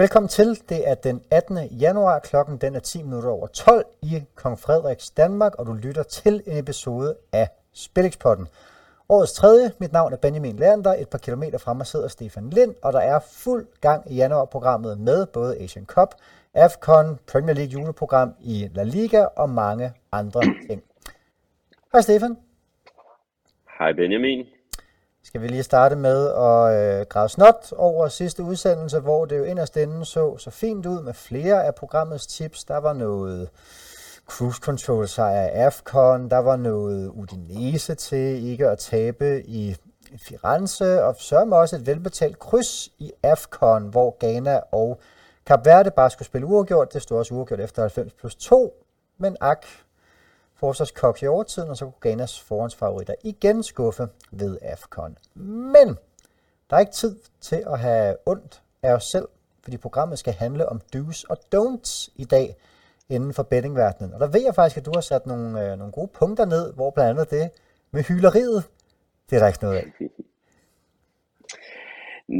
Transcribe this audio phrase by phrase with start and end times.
[0.00, 0.48] Velkommen til.
[0.68, 1.58] Det er den 18.
[1.58, 6.02] januar, klokken den er 10 minutter over 12 i Kong Frederiks Danmark, og du lytter
[6.02, 8.46] til en episode af Spilexpotten.
[9.08, 12.74] Årets tredje, mit navn er Benjamin Lerner, et par kilometer fra mig sidder Stefan Lind,
[12.82, 16.14] og der er fuld gang i januarprogrammet med både Asian Cup,
[16.54, 20.82] AFCON, Premier League juleprogram i La Liga og mange andre ting.
[21.92, 22.36] Hej Stefan.
[23.78, 24.46] Hej Benjamin.
[25.30, 29.44] Skal vi lige starte med at øh, grave snot over sidste udsendelse, hvor det jo
[29.44, 32.64] inderst inde så så fint ud med flere af programmets tips.
[32.64, 33.48] Der var noget
[34.26, 39.76] cruise control sejr af AFCON, der var noget Udinese til ikke at tabe i
[40.18, 45.00] Firenze, og så også et velbetalt kryds i AFCON, hvor Ghana og
[45.46, 46.92] Kap Verde bare skulle spille uafgjort.
[46.92, 48.74] Det stod også uafgjort efter 90 plus 2,
[49.18, 49.66] men ak,
[50.60, 55.16] forsvarskoks i overtiden, og så kunne Ghanas forhåndsfavoritter igen skuffe ved AFCON.
[55.34, 55.88] Men
[56.70, 59.28] der er ikke tid til at have ondt af os selv,
[59.62, 62.56] fordi programmet skal handle om do's og don'ts i dag
[63.08, 64.12] inden for bettingverdenen.
[64.14, 66.72] Og der ved jeg faktisk, at du har sat nogle, øh, nogle gode punkter ned,
[66.74, 67.50] hvor blandt andet det
[67.90, 68.64] med hyleriet,
[69.30, 69.84] det er der ikke noget af.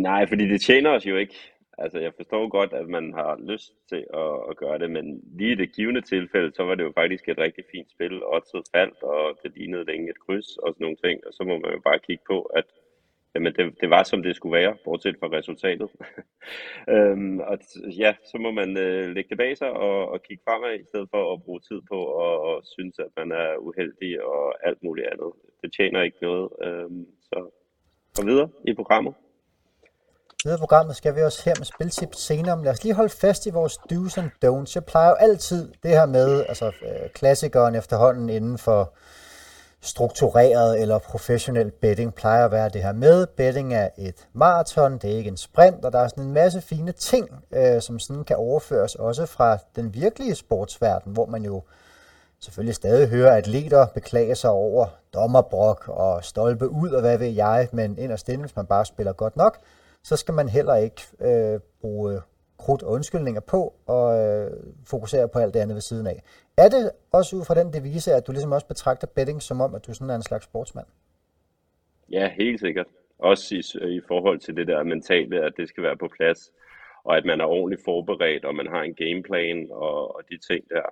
[0.09, 1.35] Nej, fordi det tjener os jo ikke.
[1.81, 5.53] Altså, jeg forstår godt, at man har lyst til at, at gøre det, men lige
[5.53, 8.25] i det givende tilfælde, så var det jo faktisk et rigtig fint spil.
[8.25, 11.27] Oddset faldt, og det lignede længe et kryds og sådan nogle ting.
[11.27, 12.65] Og så må man jo bare kigge på, at
[13.35, 15.89] jamen det, det var, som det skulle være, bortset fra resultatet.
[16.95, 17.59] øhm, og
[18.03, 21.09] ja, så må man øh, lægge det bag sig og, og kigge fremad, i stedet
[21.11, 25.07] for at bruge tid på at og synes, at man er uheldig og alt muligt
[25.07, 25.33] andet.
[25.63, 26.49] Det tjener ikke noget.
[26.65, 27.51] Øhm, så
[28.17, 29.15] kom videre i programmet.
[30.45, 33.47] Videre programmet skal vi også her med spiltips senere, men lad os lige holde fast
[33.47, 34.73] i vores do's and don'ts.
[34.75, 38.93] Jeg plejer jo altid det her med, altså øh, klassikeren efterhånden inden for
[39.81, 43.27] struktureret eller professionel betting plejer at være det her med.
[43.27, 46.61] Betting er et maraton, det er ikke en sprint, og der er sådan en masse
[46.61, 51.63] fine ting, øh, som sådan kan overføres også fra den virkelige sportsverden, hvor man jo
[52.39, 57.69] selvfølgelig stadig hører atleter beklage sig over dommerbrok og stolpe ud og hvad ved jeg,
[57.73, 59.59] men inderst inde, hvis man bare spiller godt nok,
[60.03, 62.21] så skal man heller ikke øh, bruge øh,
[62.59, 64.51] krudt og undskyldninger på og øh,
[64.87, 66.23] fokusere på alt det andet ved siden af.
[66.57, 69.75] Er det også ud fra den devise, at du ligesom også betragter betting som om,
[69.75, 70.87] at du sådan er en slags sportsmand?
[72.11, 72.87] Ja, helt sikkert.
[73.19, 73.61] Også i,
[73.97, 76.53] i forhold til det der mentale, at det skal være på plads,
[77.05, 80.69] og at man er ordentligt forberedt, og man har en gameplan og, og de ting
[80.69, 80.83] der.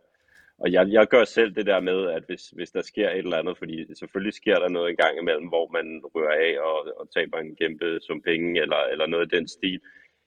[0.59, 3.37] Og jeg, jeg gør selv det der med, at hvis, hvis der sker et eller
[3.37, 7.11] andet, fordi selvfølgelig sker der noget en gang imellem, hvor man rører af og, og
[7.11, 9.81] taber en kæmpe sum penge, eller, eller noget i den stil,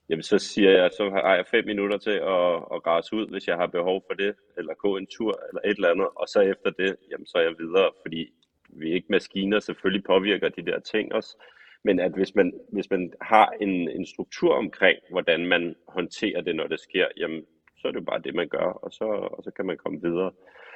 [0.09, 3.47] jamen så siger jeg, så har jeg fem minutter til at, at græse ud, hvis
[3.47, 6.39] jeg har behov for det, eller gå en tur, eller et eller andet, og så
[6.41, 8.33] efter det, jamen så er jeg videre, fordi
[8.69, 11.35] vi er ikke maskiner, selvfølgelig påvirker de der ting os,
[11.83, 16.55] men at hvis man, hvis man har en, en struktur omkring, hvordan man håndterer det,
[16.55, 17.45] når det sker, jamen
[17.81, 19.97] så er det jo bare det, man gør, og så, og så kan man komme
[20.07, 20.31] videre.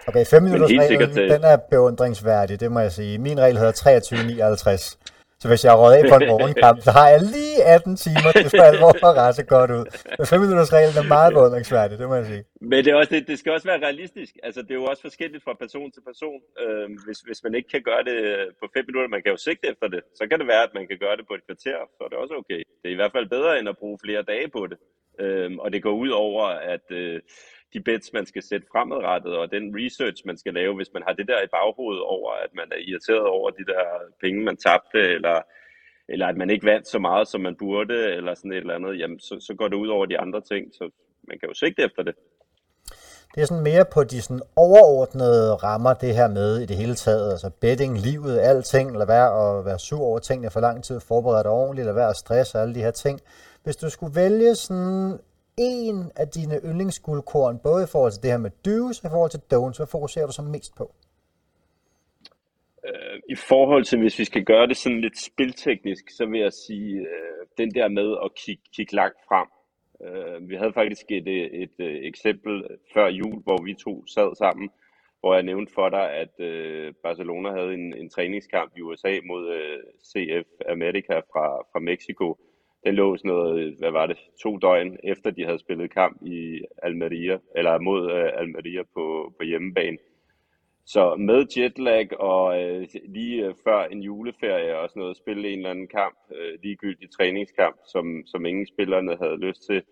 [0.09, 1.29] Okay, 5 minutters reglen, til...
[1.35, 3.13] den er beundringsværdig, det må jeg sige.
[3.27, 3.75] Min regel hedder
[4.71, 5.15] 23.59.
[5.41, 8.49] Så hvis jeg er af på en morgenkamp, så har jeg lige 18 timer til
[8.59, 9.85] for alvor at rette godt ud.
[10.17, 12.43] Men 5 minutters reglen er meget beundringsværdig, det må jeg sige.
[12.71, 14.33] Men det, er også, det, det skal også være realistisk.
[14.47, 16.39] Altså, det er jo også forskelligt fra person til person.
[16.63, 18.17] Øh, hvis, hvis man ikke kan gøre det
[18.59, 20.85] på 5 minutter, man kan jo sigte efter det, så kan det være, at man
[20.89, 22.61] kan gøre det på et kvarter, så er det også okay.
[22.79, 24.77] Det er i hvert fald bedre, end at bruge flere dage på det.
[25.19, 26.91] Øh, og det går ud over, at...
[26.91, 27.21] Øh,
[27.75, 31.13] de bets, man skal sætte fremadrettet, og den research, man skal lave, hvis man har
[31.13, 33.83] det der i baghovedet over, at man er irriteret over de der
[34.23, 35.37] penge, man tabte, eller,
[36.13, 38.99] eller at man ikke vandt så meget, som man burde, eller sådan et eller andet,
[38.99, 40.83] jamen, så, så går det ud over de andre ting, så
[41.27, 42.15] man kan jo sigte efter det.
[43.35, 46.95] Det er sådan mere på de sådan overordnede rammer, det her med i det hele
[46.95, 50.99] taget, altså betting, livet, alting, eller være at være sur over tingene for lang tid,
[50.99, 53.19] forberede dig ordentligt, eller være stress og alle de her ting.
[53.65, 55.19] Hvis du skulle vælge sådan
[55.57, 59.31] en af dine yndlingsguldkorn, både i forhold til det her med do's og i forhold
[59.31, 59.77] til don'ts?
[59.79, 60.85] Hvad fokuserer du så mest på?
[62.87, 66.53] Øh, I forhold til, hvis vi skal gøre det sådan lidt spilteknisk, så vil jeg
[66.53, 69.47] sige, øh, den der med at kigge, kigge langt frem.
[70.05, 72.63] Øh, vi havde faktisk et, øh, et, et, eksempel
[72.93, 74.69] før jul, hvor vi to sad sammen,
[75.19, 79.43] hvor jeg nævnte for dig, at øh, Barcelona havde en, en træningskamp i USA mod
[80.09, 82.37] CF America fra, fra Mexico,
[82.85, 86.61] den lå sådan noget, hvad var det, to døgn efter de havde spillet kamp i
[86.83, 89.97] Almeria, eller mod uh, Almeria på, på hjemmebane.
[90.85, 95.57] Så med jetlag og øh, lige øh, før en juleferie og sådan noget, spille en
[95.57, 99.83] eller anden kamp, øh, ligegyldig træningskamp, som, som ingen spillerne havde lyst til.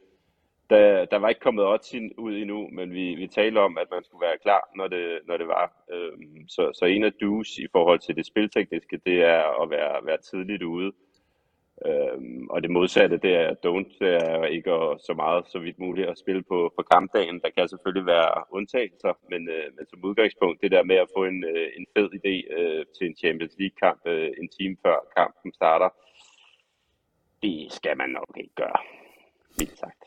[0.70, 4.04] Der, der var ikke kommet odds ud endnu, men vi, vi talte om, at man
[4.04, 5.72] skulle være klar, når det, når det var.
[5.94, 10.06] Uh, så, så en af do's i forhold til det spiltekniske, det er at være,
[10.06, 10.92] være tidligt ude
[11.90, 15.80] Øhm, og det modsatte, det er don't, det er ikke at, så meget så vidt
[15.80, 17.40] muligt at spille på, på kampdagen.
[17.44, 21.24] Der kan selvfølgelig være undtagelser, men, øh, men som udgangspunkt, det der med at få
[21.24, 25.54] en, øh, en fed idé øh, til en Champions League-kamp øh, en time før kampen
[25.54, 25.90] starter,
[27.44, 28.80] det skal man nok ikke gøre,
[29.58, 30.04] vildt sagt.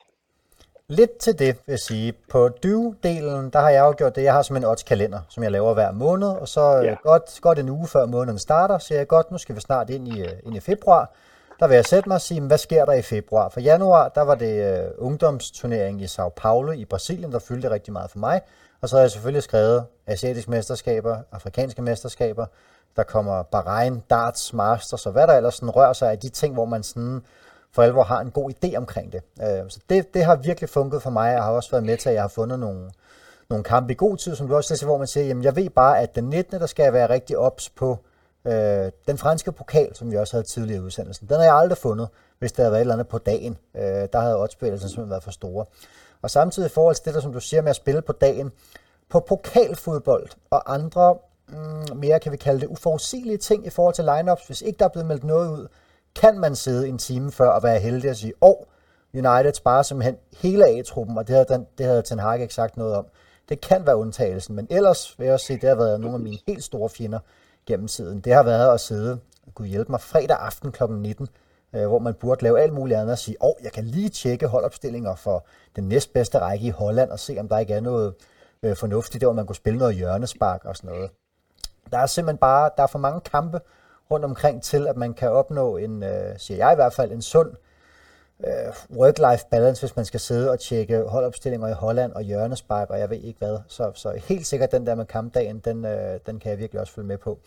[0.88, 2.12] Lidt til det, vil jeg sige.
[2.12, 5.52] På due-delen, der har jeg jo gjort det, jeg har som en odds-kalender, som jeg
[5.52, 6.96] laver hver måned, og så ja.
[7.02, 10.08] godt, godt en uge før måneden starter, så jeg godt, nu skal vi snart ind
[10.08, 11.10] i, ind i februar,
[11.60, 13.48] der vil jeg sætte mig og sige, hvad sker der i februar?
[13.48, 17.70] For januar, der var det øh, uh, ungdomsturnering i Sao Paulo i Brasilien, der fyldte
[17.70, 18.40] rigtig meget for mig.
[18.80, 22.46] Og så har jeg selvfølgelig skrevet asiatiske mesterskaber, afrikanske mesterskaber,
[22.96, 26.54] der kommer Bahrain, darts, masters og hvad der ellers sådan rører sig af de ting,
[26.54, 27.22] hvor man sådan
[27.72, 29.22] for alvor har en god idé omkring det.
[29.40, 31.36] Uh, så det, det har virkelig funket for mig.
[31.36, 32.90] og har også været med til, at jeg har fundet nogle,
[33.50, 35.70] nogle kampe i god tid, som du også siger, hvor man siger, jamen jeg ved
[35.70, 36.60] bare, at den 19.
[36.60, 37.98] der skal jeg være rigtig ops på
[38.46, 41.78] Øh, den franske pokal, som vi også havde tidligere i udsendelsen, den har jeg aldrig
[41.78, 42.08] fundet,
[42.38, 43.58] hvis der havde været et eller andet på dagen.
[43.76, 43.82] Øh,
[44.12, 45.64] der havde oddsspillelsen simpelthen været for store.
[46.22, 48.52] Og samtidig i forhold til det, der, som du siger med at spille på dagen,
[49.10, 51.16] på pokalfodbold og andre
[51.48, 54.84] mm, mere, kan vi kalde det, uforudsigelige ting i forhold til lineups, hvis ikke der
[54.84, 55.66] er blevet meldt noget ud,
[56.14, 58.56] kan man sidde en time før og være heldig at sige, åh, oh,
[59.14, 62.76] United sparer simpelthen hele A-truppen, og det havde, den, det havde Ten Hag ikke sagt
[62.76, 63.06] noget om.
[63.48, 66.20] Det kan være undtagelsen, men ellers vil jeg også sige, det har været nogle af
[66.20, 67.18] mine helt store fjender
[67.66, 69.18] gennem tiden, det har været at sidde,
[69.54, 70.84] kunne hjælpe mig, fredag aften kl.
[70.90, 71.28] 19,
[71.74, 74.08] øh, hvor man burde lave alt muligt andet og sige, åh, oh, jeg kan lige
[74.08, 75.46] tjekke holdopstillinger for
[75.76, 78.14] den næstbedste række i Holland og se, om der ikke er noget
[78.62, 81.10] øh, fornuftigt der, hvor man kunne spille noget hjørnespark og sådan noget.
[81.90, 83.60] Der er simpelthen bare, der er for mange kampe
[84.10, 87.22] rundt omkring til, at man kan opnå en, øh, siger jeg i hvert fald, en
[87.22, 87.52] sund
[88.44, 92.98] øh, work-life balance, hvis man skal sidde og tjekke holdopstillinger i Holland og hjørnespark, og
[92.98, 93.58] jeg ved ikke hvad.
[93.68, 96.92] Så, så helt sikkert den der med kampdagen, den, øh, den kan jeg virkelig også
[96.92, 97.38] følge med på.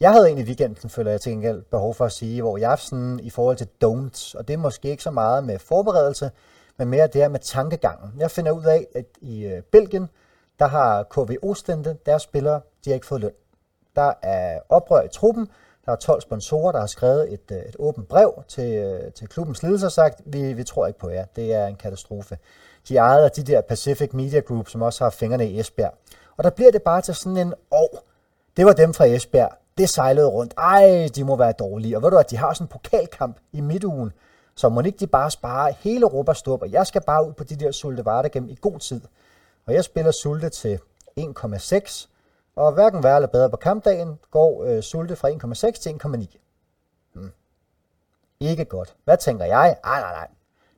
[0.00, 2.78] Jeg havde egentlig i weekenden, føler jeg til gengæld behov for at sige, hvor jeg
[2.78, 6.30] sådan i forhold til don'ts, og det er måske ikke så meget med forberedelse,
[6.76, 8.12] men mere det her med tankegangen.
[8.18, 10.08] Jeg finder ud af, at i øh, Belgien,
[10.58, 13.32] der har KV Ostende, deres spillere, de har ikke fået løn.
[13.96, 15.48] Der er oprør i truppen,
[15.86, 19.28] der er 12 sponsorer, der har skrevet et, øh, et åbent brev til, øh, til
[19.28, 21.24] klubbens ledelse og sagt, vi, vi tror ikke på jer.
[21.36, 22.38] Det er en katastrofe.
[22.88, 25.94] De er ejet af de der Pacific Media Group, som også har fingrene i Esbjerg.
[26.36, 27.98] Og der bliver det bare til sådan en, åh, oh,
[28.56, 29.50] det var dem fra Esbjerg.
[29.78, 30.54] Det sejlede rundt.
[30.58, 31.96] Ej, de må være dårlige.
[31.96, 34.12] Og ved du at de har sådan en pokalkamp i midtugen,
[34.54, 37.44] så må ikke de bare spare hele Europa stop, og jeg skal bare ud på
[37.44, 39.00] de der Sulte Vardegem i god tid.
[39.66, 40.78] Og jeg spiller Sulte til
[41.20, 42.08] 1,6,
[42.56, 46.36] og hverken værre eller bedre på kampdagen går øh, Sulte fra 1,6 til 1,9.
[47.12, 47.32] Hmm.
[48.40, 48.96] Ikke godt.
[49.04, 49.76] Hvad tænker jeg?
[49.84, 50.28] Ej, nej, nej.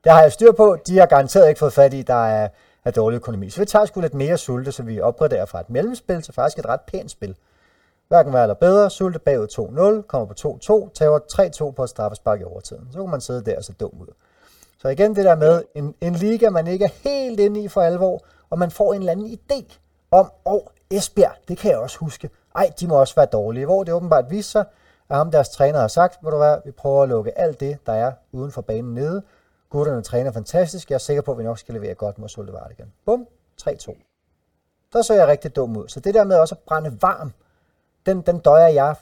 [0.04, 0.76] Det har jeg styr på.
[0.86, 2.48] De har garanteret ikke fået fat i, der er,
[2.84, 3.50] er dårlig økonomi.
[3.50, 6.58] Så vi tager sgu lidt mere Sulte, så vi opgraderer fra et mellemspil til faktisk
[6.58, 7.36] et ret pænt spil.
[8.08, 8.90] Hverken værre eller bedre.
[8.90, 12.88] Sulte bagud 2-0, kommer på 2-2, tager 3-2 på et straffespark i overtiden.
[12.92, 14.14] Så kan man sidde der og se dum ud.
[14.78, 17.80] Så igen det der med en, en liga, man ikke er helt inde i for
[17.80, 19.78] alvor, og man får en eller anden idé
[20.10, 20.60] om, åh,
[20.90, 22.30] Esbjerg, det kan jeg også huske.
[22.54, 23.64] Ej, de må også være dårlige.
[23.64, 24.64] Hvor det åbenbart viser sig,
[25.08, 27.78] at ham deres træner har sagt, hvor du hvad, vi prøver at lukke alt det,
[27.86, 29.22] der er uden for banen nede.
[29.70, 30.90] Gutterne træner fantastisk.
[30.90, 32.92] Jeg er sikker på, at vi nok skal levere godt mod Sulte igen.
[33.04, 33.26] Bum,
[33.62, 33.96] 3-2.
[34.92, 35.88] Der så jeg rigtig dum ud.
[35.88, 37.32] Så det der med også at brænde varm,
[38.06, 38.94] den, den døjer jeg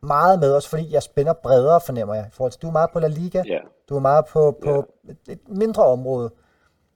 [0.00, 2.26] meget med, også fordi jeg spænder bredere, fornemmer jeg.
[2.26, 3.60] I forhold til, du er meget på La Liga, yeah.
[3.88, 5.16] du er meget på, på yeah.
[5.26, 6.30] et, et mindre område,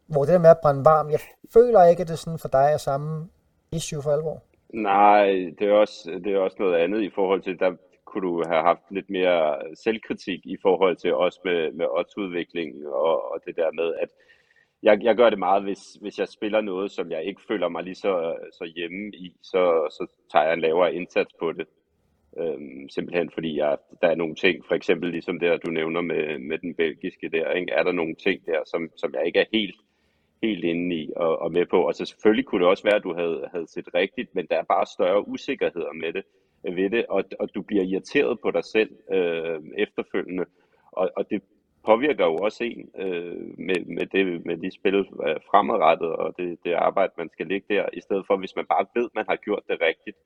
[0.06, 1.21] hvor det der med at brænde varm, jeg
[1.52, 3.28] føler ikke, at det sådan for dig er samme
[3.73, 4.43] issue for alvor?
[4.73, 5.26] Nej,
[5.59, 8.62] det er også, det er også noget andet i forhold til, der kunne du have
[8.62, 13.71] haft lidt mere selvkritik i forhold til også med, med oddsudviklingen og, og det der
[13.73, 14.09] med, at
[14.83, 17.83] jeg, jeg gør det meget, hvis, hvis jeg spiller noget, som jeg ikke føler mig
[17.83, 21.67] lige så, så hjemme i, så, så tager jeg en lavere indsats på det.
[22.38, 26.38] Øhm, simpelthen fordi jeg, der er nogle ting, for eksempel ligesom det, du nævner med,
[26.38, 27.73] med den belgiske der, ikke?
[27.73, 29.76] er der nogle ting der, som, som jeg ikke er helt
[30.42, 31.87] helt inde i og, og med på.
[31.87, 34.56] Og så selvfølgelig kunne det også være, at du havde, havde set rigtigt, men der
[34.56, 36.25] er bare større usikkerheder med det,
[36.62, 40.44] ved det, og, og du bliver irriteret på dig selv øh, efterfølgende.
[40.92, 41.42] Og, og det
[41.84, 46.58] påvirker jo også en øh, med, med, det, med de spil øh, fremadrettet og det,
[46.64, 49.25] det arbejde, man skal ligge der, i stedet for, hvis man bare ved, at man
[49.28, 50.16] har gjort det rigtigt,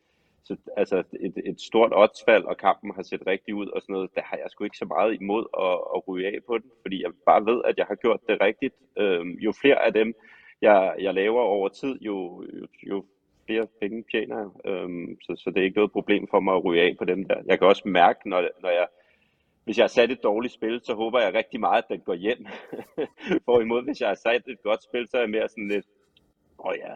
[0.47, 4.15] så altså et, et stort oddsfald, og kampen har set rigtig ud og sådan noget,
[4.15, 7.03] der har jeg sgu ikke så meget imod at, at ryge af på den, fordi
[7.03, 8.75] jeg bare ved, at jeg har gjort det rigtigt.
[8.99, 10.15] Øhm, jo flere af dem,
[10.63, 13.05] jeg, jeg laver over tid, jo, jo, jo
[13.47, 14.73] flere penge tjener jeg.
[14.73, 17.25] Øhm, så, så det er ikke noget problem for mig at ryge af på dem
[17.25, 17.43] der.
[17.47, 18.87] Jeg kan også mærke, når, når jeg
[19.67, 22.15] hvis jeg har sat et dårligt spil, så håber jeg rigtig meget, at den går
[22.15, 22.47] hjem.
[23.45, 25.87] Hvorimod, hvis jeg har sat et godt spil, så er jeg mere sådan lidt,
[26.59, 26.93] åh oh ja,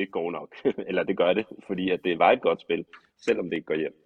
[0.00, 0.50] det går nok.
[0.88, 2.84] Eller det gør det, fordi at det var et godt spil,
[3.26, 3.96] selvom det ikke går hjem.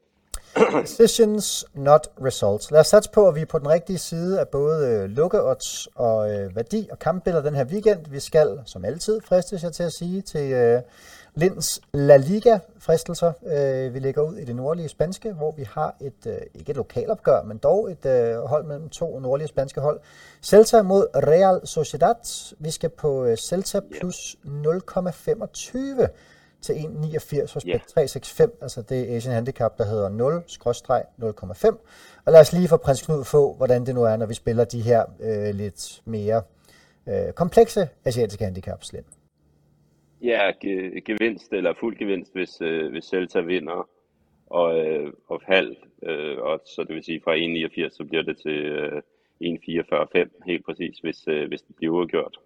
[0.82, 2.70] Decisions, not results.
[2.70, 5.86] Lad os satse på, at vi er på den rigtige side af både øh, lukkeodds
[5.86, 8.00] og øh, værdi og kampbilleder den her weekend.
[8.10, 10.82] Vi skal, som altid, fristes jeg til at sige, til øh,
[11.36, 13.32] Linds La Liga-fristelser.
[13.46, 16.76] Øh, vi ligger ud i det nordlige spanske, hvor vi har et, øh, ikke et
[16.76, 20.00] lokalopgør, men dog et øh, hold mellem to nordlige spanske hold.
[20.42, 22.54] Celta mod Real Sociedad.
[22.58, 26.06] Vi skal på øh, Celta plus 0,25
[26.62, 27.76] til 1,89 hos Ja.
[27.76, 31.76] Bet365, altså det Asian Handicap, der hedder 0-0,5.
[32.24, 34.64] Og lad os lige få prins Knud få, hvordan det nu er, når vi spiller
[34.64, 36.42] de her øh, lidt mere
[37.06, 38.92] øh, komplekse asiatiske handicaps.
[38.92, 39.04] Lind.
[40.24, 43.88] Ja, ge- gevinst eller fuld gevinst, hvis, øh, hvis Celta vinder,
[44.46, 48.36] og, øh, og halv, øh, og så det vil sige fra 1,89, så bliver det
[48.38, 49.02] til øh,
[49.40, 52.38] 1,445 helt præcis, hvis, øh, hvis det bliver uafgjort.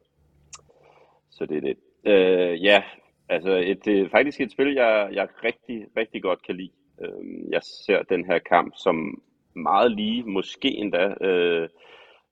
[1.31, 1.77] Så det er det.
[2.05, 2.83] Øh, ja,
[3.29, 6.71] altså et, øh, faktisk et spil, jeg, jeg rigtig, rigtig godt kan lide.
[7.01, 9.23] Øh, jeg ser den her kamp som
[9.57, 11.69] meget lige, måske endda øh,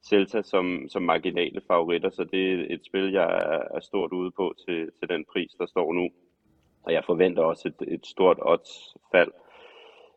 [0.03, 4.31] Celta som, som marginale favoritter, så det er et spil, jeg er, er stort ude
[4.31, 6.09] på til, til den pris, der står nu.
[6.83, 9.33] Og jeg forventer også et, et stort oddsfald.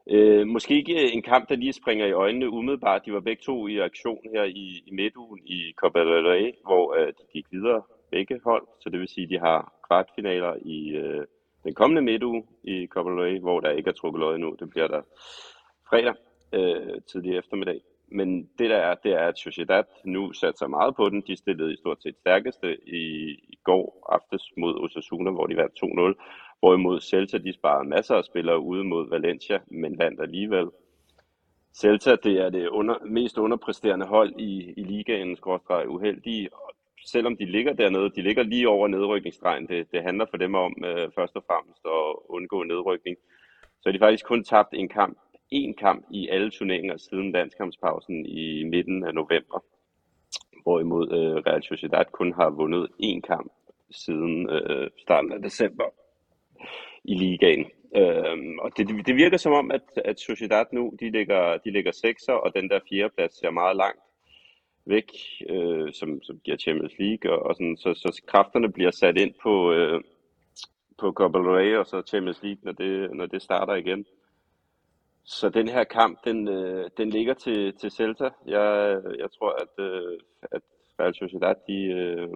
[0.07, 3.05] Øh, måske ikke en kamp, der lige springer i øjnene umiddelbart.
[3.05, 6.95] De var begge to i aktion her i, i midtugen i Copa del Rey, hvor
[6.99, 7.81] øh, de gik videre
[8.11, 8.67] begge hold.
[8.79, 11.25] Så det vil sige, at de har kvartfinaler i øh,
[11.63, 14.55] den kommende midtuge i Copa del Rey, hvor der ikke er trukket løg endnu.
[14.59, 15.01] Det bliver der
[15.89, 16.15] fredag
[16.53, 17.81] øh, tidlig eftermiddag.
[18.11, 21.21] Men det der er, det er, at Sociedad nu satte sig meget på den.
[21.27, 26.17] De stillede i stort set stærkeste i, i går aftes mod Osasuna, hvor de vandt
[26.19, 26.57] 2-0.
[26.59, 30.67] Hvorimod Celta, de sparede masser af spillere ude mod Valencia, men vandt alligevel.
[31.73, 36.49] Celta, det er det under, mest underpræsterende hold i, i ligaen, skråstreg uheldige.
[36.53, 36.71] Og
[37.05, 39.67] selvom de ligger dernede, de ligger lige over nedrykningsstregen.
[39.67, 43.17] Det, det handler for dem om øh, først og fremmest at undgå nedrykning.
[43.81, 45.17] Så de faktisk kun tabt en kamp,
[45.51, 49.63] en kamp i alle turneringer siden landskampspausen i midten af november.
[50.63, 53.51] Hvorimod øh, Real Sociedad kun har vundet én kamp
[53.91, 55.85] siden øh, starten af december
[57.03, 57.65] i ligaen.
[57.95, 61.91] Øhm, og det, det virker som om, at, at Sociedad nu, de ligger, de ligger
[61.91, 64.01] sekser, og den der fjerdeplads ser meget langt
[64.85, 65.11] væk,
[65.49, 69.33] øh, som, som giver Champions League, og, og sådan, så, så kræfterne bliver sat ind
[69.43, 70.01] på, øh,
[70.97, 74.05] på Copa del Rey og så Champions League, når det, når det starter igen.
[75.37, 78.29] Så den her kamp, den, øh, den ligger til, til Celta.
[78.45, 78.67] Jeg,
[79.19, 80.17] jeg tror, at, øh,
[80.51, 80.61] at
[80.99, 82.29] Real Sociedad, de, øh,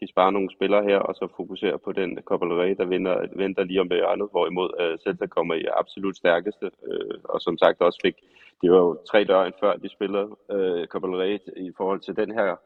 [0.00, 3.26] de sparer nogle spillere her, og så fokuserer på den Copa del Rey, der venter,
[3.36, 7.80] venter lige om hjørnet, hvorimod øh, Celta kommer i absolut stærkeste, øh, og som sagt
[7.80, 8.16] også fik,
[8.62, 12.16] det var jo tre døgn før de spillede øh, Copa del Rey i forhold til
[12.16, 12.56] den her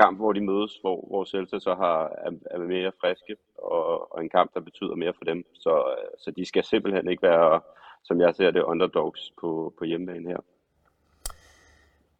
[0.00, 4.22] kamp, hvor de mødes, hvor, hvor Celta så har, er, er mere friske, og, og
[4.22, 5.44] en kamp, der betyder mere for dem.
[5.54, 7.60] Så, øh, så de skal simpelthen ikke være,
[8.04, 10.40] som jeg ser det, underdogs på, på hjemmebane her.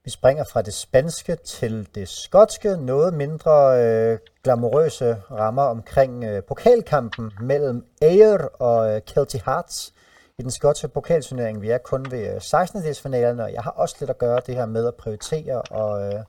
[0.04, 6.42] Vi springer fra det spanske til det skotske, noget mindre øh, glamourøse rammer omkring øh,
[6.42, 9.94] pokalkampen mellem Ayr og øh, Kelty Hearts
[10.38, 11.62] i den skotske pokalturnering.
[11.62, 12.82] Vi er kun ved øh, 16.
[12.82, 16.20] delsfinalerne, og jeg har også lidt at gøre det her med at prioritere og øh,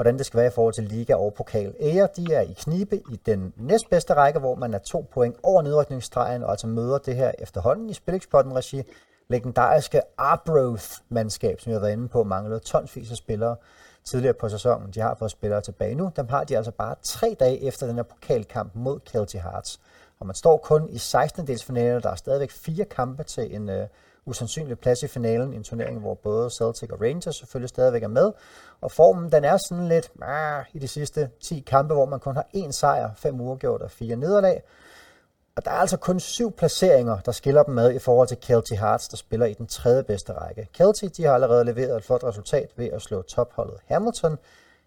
[0.00, 1.74] hvordan det skal være i forhold til liga og pokal.
[1.80, 5.62] Ayr, de er i knibe i den næstbedste række, hvor man er to point over
[5.62, 8.82] nedrykningsstregen, og altså møder det her efterhånden i Spilexporten regi
[9.28, 13.56] legendariske Arbroath-mandskab, som jeg har været inde på, mangler tonsvis af spillere
[14.04, 14.90] tidligere på sæsonen.
[14.90, 16.12] De har fået spillere tilbage nu.
[16.16, 19.80] Dem har de altså bare tre dage efter den her pokalkamp mod Kelty Hearts.
[20.20, 21.46] Og man står kun i 16.
[21.46, 22.02] delsfinalen.
[22.02, 23.86] Der er stadigvæk fire kampe til en øh,
[24.30, 25.54] usandsynlig plads i finalen.
[25.54, 28.32] En turnering, hvor både Celtic og Rangers selvfølgelig stadigvæk er med.
[28.80, 32.36] Og formen, den er sådan lidt ah, i de sidste 10 kampe, hvor man kun
[32.36, 34.62] har én sejr, fem uafgjort og fire nederlag.
[35.56, 38.72] Og der er altså kun syv placeringer, der skiller dem med i forhold til Kelty
[38.72, 40.68] Hearts, der spiller i den tredje bedste række.
[40.74, 44.38] Kelty de har allerede leveret et flot resultat ved at slå topholdet Hamilton.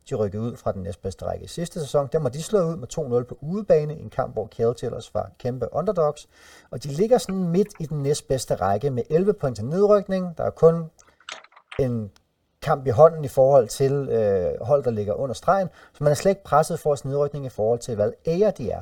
[0.09, 2.09] De rykkede ud fra den næstbedste række i sidste sæson.
[2.11, 5.13] Der må de slå ud med 2-0 på udebane i en kamp, hvor Kelty ellers
[5.13, 6.29] var kæmpe underdogs.
[6.71, 10.37] Og de ligger sådan midt i den næstbedste række med 11 point til nedrykning.
[10.37, 10.89] Der er kun
[11.79, 12.11] en
[12.61, 15.69] kamp i hånden i forhold til øh, hold, der ligger under stregen.
[15.93, 18.71] Så man er slet ikke presset for sin nedrykning i forhold til, hvad ære de
[18.71, 18.81] er.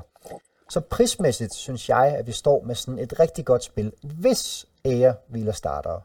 [0.70, 5.14] Så prismæssigt synes jeg, at vi står med sådan et rigtig godt spil, hvis ære
[5.28, 6.00] hviler starter.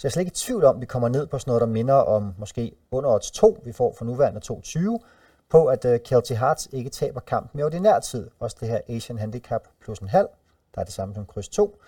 [0.00, 1.60] Så jeg er slet ikke i tvivl om, at vi kommer ned på sådan noget,
[1.60, 4.98] der minder om måske under odds 2, vi får for nuværende 2,20,
[5.50, 8.30] på at uh, Kelty Hearts ikke taber kampen i ordinær tid.
[8.38, 10.28] Også det her Asian Handicap plus en halv,
[10.74, 11.80] der er det samme som kryds 2.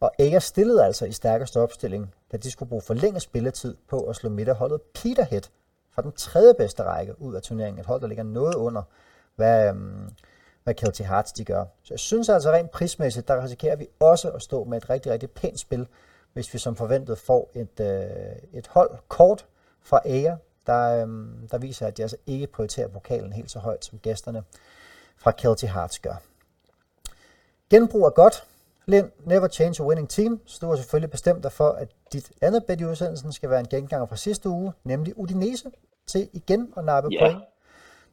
[0.00, 4.16] Og Æger stillede altså i stærkeste opstilling, da de skulle bruge forlænget spilletid på at
[4.16, 5.42] slå midterholdet Peterhead
[5.94, 7.80] fra den tredje bedste række ud af turneringen.
[7.80, 8.82] Et hold, der ligger noget under,
[9.36, 10.10] hvad, øhm,
[10.64, 11.64] hvad Kelty Hearts de gør.
[11.82, 15.12] Så jeg synes altså rent prismæssigt, der risikerer vi også at stå med et rigtig,
[15.12, 15.86] rigtig pænt spil
[16.32, 19.46] hvis vi som forventet får et, øh, et hold kort
[19.82, 23.84] fra Ager, der, øh, der viser, at de altså ikke prioriterer pokalen helt så højt,
[23.84, 24.42] som gæsterne
[25.16, 26.14] fra Kelty Hearts gør.
[27.70, 28.44] Genbrug er godt.
[28.86, 30.40] Lind, never change a winning team.
[30.46, 33.60] Så du har selvfølgelig bestemt dig for, at dit andet bet i udsendelsen skal være
[33.60, 35.70] en genganger fra sidste uge, nemlig Udinese,
[36.06, 37.32] til igen at nappe yeah.
[37.32, 37.44] point.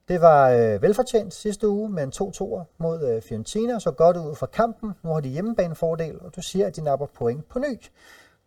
[0.07, 4.35] Det var øh, velfortjent sidste uge med en 2-2'er mod øh, Fiorentina, så godt ud
[4.39, 4.89] fra kampen.
[5.03, 7.73] Nu har de hjemmebanefordel, og du siger, at de napper point på ny.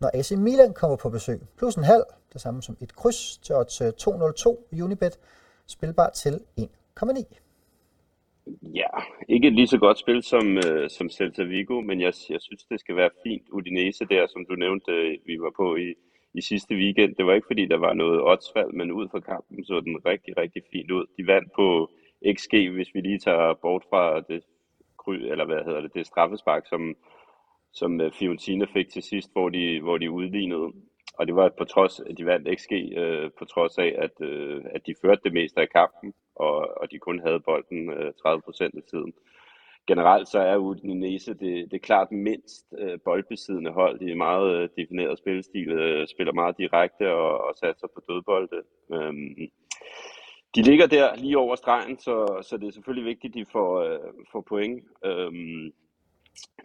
[0.01, 2.03] Når AC Milan kommer på besøg, plus en halv,
[2.33, 5.19] det samme som et kryds til odds øh, 202 i Unibet,
[5.67, 7.41] spilbar til 1,9.
[8.61, 8.91] Ja,
[9.29, 12.63] ikke et lige så godt spil som, øh, som Celta Vigo, men jeg, jeg synes,
[12.71, 13.49] det skal være fint.
[13.49, 15.93] Udinese der, som du nævnte, øh, vi var på i,
[16.33, 17.15] i sidste weekend.
[17.15, 20.37] Det var ikke fordi, der var noget oddsfald, men ud fra kampen så den rigtig,
[20.37, 21.05] rigtig fint ud.
[21.17, 21.91] De vandt på
[22.33, 24.43] XG, hvis vi lige tager bort fra det,
[25.07, 26.95] eller hvad hedder det, det straffespark, som,
[27.73, 30.71] som øh, Fiorentina fik til sidst, hvor de, hvor de udlignede.
[31.17, 34.61] Og det var på trods, at de vandt XG, øh, på trods af, at, øh,
[34.73, 38.41] at de førte det meste af kampen, og, og de kun havde bolden øh, 30
[38.41, 39.13] procent af tiden.
[39.87, 43.99] Generelt så er Udinese det, det klart mindst øh, boldbesiddende hold.
[43.99, 48.61] De er meget øh, defineret spillestil, øh, spiller meget direkte og, og satser på dødbolde.
[48.93, 49.35] Øhm,
[50.55, 53.79] de ligger der lige over stregen, så, så det er selvfølgelig vigtigt, at de får,
[53.81, 53.99] øh,
[54.31, 54.83] får point.
[55.05, 55.73] Øhm,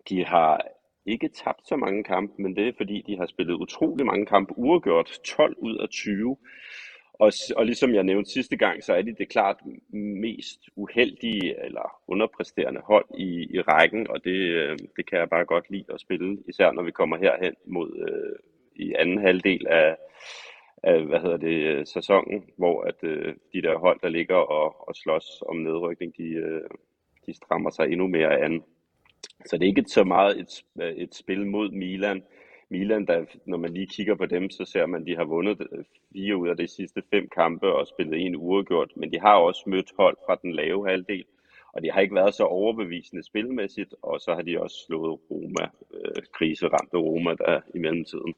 [0.08, 0.60] de har
[1.06, 4.52] ikke tabt så mange kampe, men det er fordi, de har spillet utrolig mange kampe
[4.56, 6.36] uafgjort, 12 ud af 20.
[7.18, 9.56] Og, og ligesom jeg nævnte sidste gang, så er de det klart
[9.92, 15.44] mest uheldige eller underpræsterende hold i, i rækken, og det, øh, det kan jeg bare
[15.44, 18.36] godt lide at spille, især når vi kommer herhen mod øh,
[18.86, 19.96] i anden halvdel af,
[20.82, 24.88] af hvad hedder det, øh, sæsonen, hvor at øh, de der hold, der ligger og,
[24.88, 26.70] og slås om nedrykning, de, øh,
[27.26, 28.62] de strammer sig endnu mere an.
[29.46, 30.64] Så det er ikke så meget et,
[30.96, 32.22] et spil mod Milan.
[32.70, 35.60] Milan, der, når man lige kigger på dem, så ser man, at de har vundet
[35.72, 38.92] øh, fire ud af de sidste fem kampe og spillet en uafgjort.
[38.96, 41.24] Men de har også mødt hold fra den lave halvdel,
[41.72, 45.64] og de har ikke været så overbevisende spilmæssigt, og så har de også slået Roma,
[45.94, 48.34] øh, kriseramte Roma, der i mellemtiden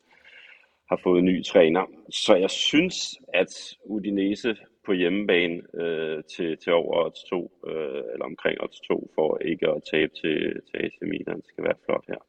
[0.89, 1.85] har fået en ny træner.
[2.11, 2.97] Så jeg synes,
[3.35, 9.11] at Udinese på hjemmebane øh, til, til over odds 2, øh, eller omkring odds 2,
[9.15, 11.37] for ikke at tabe til, til AC Milan.
[11.37, 12.21] Det skal være flot her.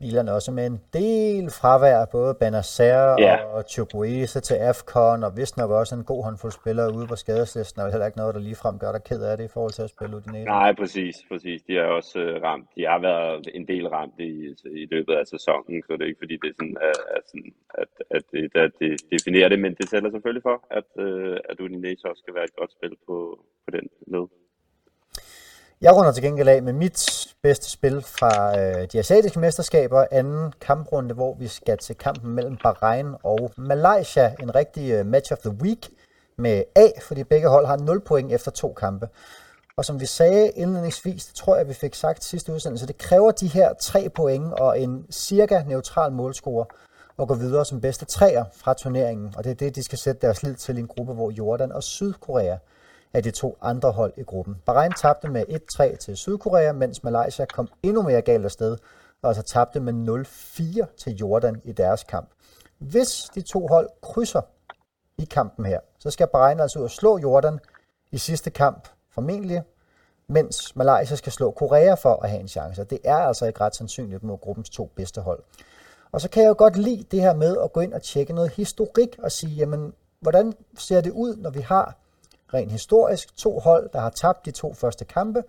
[0.00, 3.34] Milan også med en del fravær, både Benacer ja.
[3.56, 7.82] og Chukwueze til AFCON, og vist nok også en god håndfuld spillere ude på skadeslisten,
[7.82, 9.90] og heller ikke noget, der ligefrem gør dig ked af det i forhold til at
[9.94, 10.44] spille Udinese.
[10.44, 11.62] Nej, præcis, præcis.
[11.68, 14.32] De har også uh, ramt, de har været en del ramt i,
[14.82, 17.26] i løbet af sæsonen, så det er ikke fordi, det er sådan, at, at,
[17.80, 21.60] at, at, det, at det definerer det, men det tæller selvfølgelig for, at, uh, at
[21.60, 23.16] Udinese også skal være et godt spil på,
[23.64, 24.26] på den led.
[25.80, 30.52] Jeg runder til gengæld af med mit bedste spil fra øh, de asiatiske mesterskaber, anden
[30.60, 34.34] kamprunde, hvor vi skal til kampen mellem Bahrain og Malaysia.
[34.42, 35.88] En rigtig øh, match of the week
[36.38, 39.08] med A, fordi begge hold har 0 point efter to kampe.
[39.76, 43.30] Og som vi sagde indledningsvis, det tror jeg, vi fik sagt sidste udsendelse, det kræver
[43.30, 46.66] de her tre point og en cirka neutral målscore
[47.18, 49.34] at gå videre som bedste træer fra turneringen.
[49.36, 51.72] Og det er det, de skal sætte deres lid til i en gruppe, hvor Jordan
[51.72, 52.56] og Sydkorea
[53.14, 54.56] af de to andre hold i gruppen.
[54.66, 55.44] Bahrain tabte med
[55.94, 58.76] 1-3 til Sydkorea, mens Malaysia kom endnu mere galt afsted,
[59.22, 60.26] og altså tabte med
[60.82, 62.28] 0-4 til Jordan i deres kamp.
[62.78, 64.40] Hvis de to hold krydser
[65.18, 67.58] i kampen her, så skal Bahrain altså ud og slå Jordan
[68.12, 69.62] i sidste kamp, formentlig,
[70.26, 72.84] mens Malaysia skal slå Korea for at have en chance.
[72.84, 75.42] Det er altså ikke ret sandsynligt mod gruppens to bedste hold.
[76.12, 78.32] Og så kan jeg jo godt lide det her med at gå ind og tjekke
[78.32, 81.96] noget historik og sige, jamen, hvordan ser det ud, når vi har
[82.54, 85.42] rent historisk to hold, der har tabt de to første kampe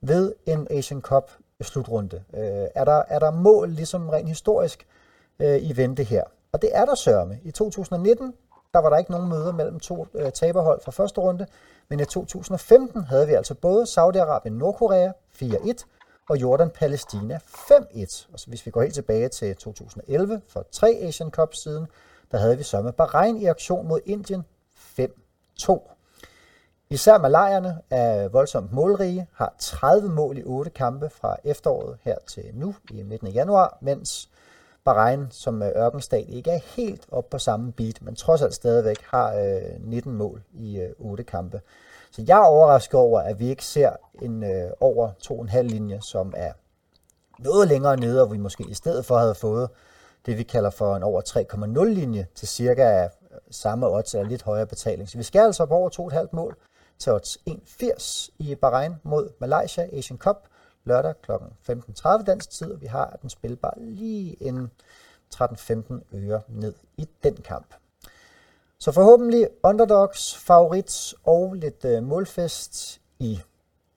[0.00, 2.22] ved en Asian Cup slutrunde.
[2.34, 4.86] Øh, er, der, er der mål ligesom rent historisk
[5.38, 6.24] øh, i vente her?
[6.52, 7.38] Og det er der sørme.
[7.44, 8.34] I 2019
[8.76, 11.46] der var der ikke nogen møder mellem to øh, taberhold fra første runde,
[11.88, 15.84] men i 2015 havde vi altså både Saudi-Arabien Nordkorea 4-1
[16.28, 18.26] og Jordan Palæstina 5-1.
[18.32, 21.86] Og så hvis vi går helt tilbage til 2011 for tre Asian Cup siden,
[22.32, 24.44] der havde vi så med Bahrain i aktion mod Indien
[25.00, 25.95] 5-2.
[26.90, 32.44] Især malajerne er voldsomt målrige, har 30 mål i 8 kampe fra efteråret her til
[32.54, 34.30] nu i midten af januar, mens
[34.84, 38.96] Bahrain, som er ørkenstat, ikke er helt op på samme beat, men trods alt stadigvæk
[39.10, 41.60] har øh, 19 mål i øh, 8 kampe.
[42.10, 43.90] Så jeg er overrasket over, at vi ikke ser
[44.22, 46.52] en øh, over 2,5 linje, som er
[47.38, 49.68] noget længere nede, og vi måske i stedet for havde fået
[50.26, 51.20] det, vi kalder for en over
[51.80, 53.10] 3,0 linje til cirka øh,
[53.50, 55.08] samme odds eller lidt højere betaling.
[55.08, 55.90] Så vi skal altså på over
[56.22, 56.56] 2,5 mål
[56.98, 60.48] til odds 1,80 i Bahrain mod Malaysia Asian Cup
[60.84, 61.32] lørdag kl.
[61.70, 64.70] 15.30 dansk tid, og vi har den spilbar lige inden
[65.34, 67.74] 13-15 øre ned i den kamp.
[68.78, 73.40] Så forhåbentlig underdogs, favorit og lidt øh, målfest i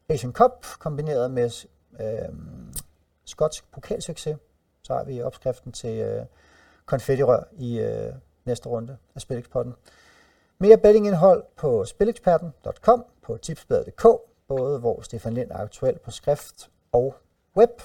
[0.09, 1.65] Asian Cup, kombineret med
[1.99, 2.35] øh,
[3.25, 4.37] skotsk pokalsucces.
[4.83, 6.25] Så har vi opskriften til øh,
[6.85, 8.13] konfettirør i øh,
[8.45, 9.73] næste runde af Spilexpotten.
[10.61, 14.05] Mere bettingindhold på spileksperten.com, på tipsbladet.dk,
[14.47, 17.15] både hvor Stefan Lind er aktuel på skrift og
[17.57, 17.81] web.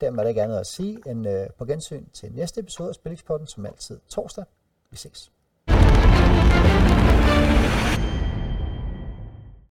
[0.00, 2.94] Dermed er der ikke andet at sige end øh, på gensyn til næste episode af
[2.94, 4.44] Spilexpotten, som altid torsdag.
[4.90, 5.32] Vi ses.